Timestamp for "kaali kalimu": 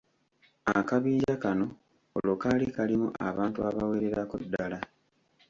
2.41-3.07